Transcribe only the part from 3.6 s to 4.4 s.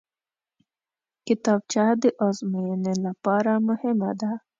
مهمه ده